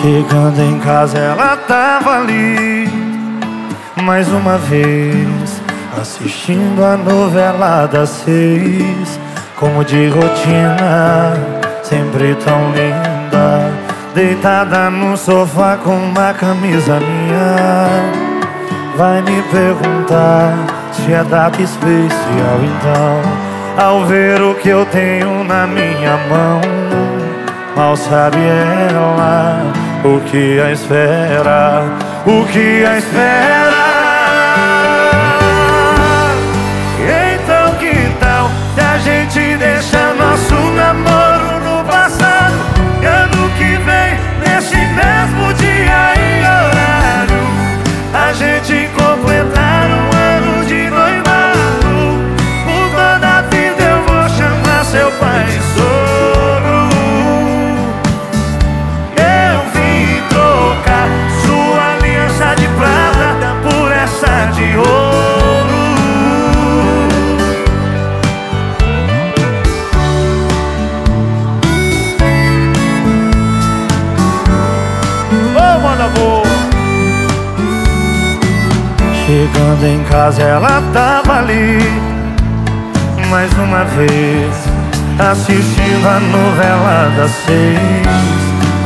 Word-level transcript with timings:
Chegando 0.00 0.62
em 0.62 0.78
casa 0.78 1.18
ela 1.18 1.58
tava 1.58 2.20
ali. 2.20 2.88
Mais 4.02 4.28
uma 4.32 4.56
vez 4.56 5.60
Assistindo 6.00 6.82
a 6.82 6.96
novela 6.96 7.84
das 7.86 8.08
seis. 8.08 9.20
Como 9.56 9.84
de 9.84 10.08
rotina 10.08 11.34
Sempre 11.82 12.34
tão 12.36 12.70
linda. 12.70 13.70
Deitada 14.14 14.88
no 14.88 15.18
sofá 15.18 15.76
com 15.76 15.94
uma 15.94 16.32
camisa 16.32 16.98
minha. 16.98 17.86
Vai 18.96 19.20
me 19.20 19.42
perguntar 19.50 20.54
se 20.92 21.12
é 21.12 21.22
data 21.24 21.60
especial 21.60 22.58
então. 22.64 23.84
Ao 23.84 24.06
ver 24.06 24.40
o 24.40 24.54
que 24.54 24.70
eu 24.70 24.86
tenho 24.86 25.44
na 25.44 25.66
minha 25.66 26.16
mão 26.28 26.60
Mal 27.76 27.96
sabe 27.96 28.38
ela 28.38 29.89
o 30.04 30.20
que 30.30 30.60
a 30.60 30.72
espera, 30.72 31.82
o 32.26 32.44
que 32.46 32.84
a 32.86 32.98
espera. 32.98 33.79
Chegando 79.30 79.86
em 79.86 80.02
casa 80.10 80.42
ela 80.42 80.82
tava 80.92 81.38
ali. 81.38 81.78
Mais 83.28 83.48
uma 83.58 83.84
vez 83.84 84.52
Assistindo 85.20 86.04
a 86.04 86.18
novela 86.18 87.12
das 87.16 87.30
seis. 87.30 88.08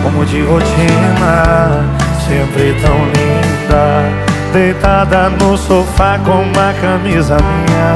Como 0.02 0.22
de 0.26 0.42
rotina 0.42 1.82
Sempre 2.28 2.76
tão 2.82 2.94
linda. 3.06 4.04
Deitada 4.52 5.30
no 5.30 5.56
sofá 5.56 6.20
com 6.22 6.42
uma 6.42 6.74
camisa 6.78 7.38
minha. 7.38 7.94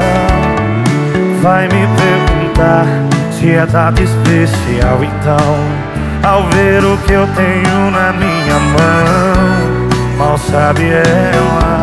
Vai 1.43 1.67
me 1.67 1.87
perguntar 2.01 2.87
se 3.31 3.51
é 3.51 3.63
data 3.67 4.01
especial 4.01 4.97
então. 5.03 6.27
Ao 6.27 6.43
ver 6.49 6.83
o 6.83 6.97
que 7.05 7.13
eu 7.13 7.27
tenho 7.27 7.91
na 7.91 8.11
minha 8.11 8.59
mão 8.73 10.17
Mal 10.17 10.37
sabe 10.37 10.89
ela 10.89 11.78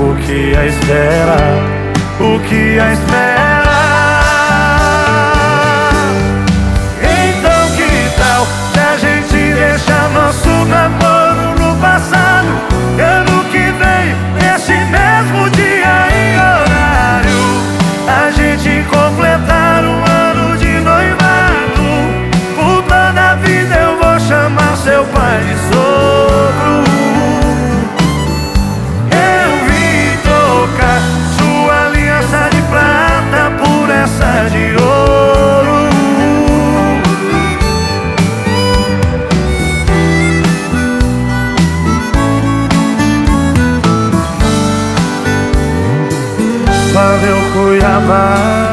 o 0.00 0.14
que 0.16 0.56
a 0.56 0.66
espera, 0.66 1.36
o 2.20 2.40
que 2.48 2.80
a 2.80 2.92
espera. 2.92 3.49
Valeu 47.00 47.40
Cuiabá. 47.54 48.69